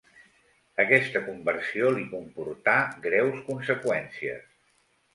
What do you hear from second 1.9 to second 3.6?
li comportà greus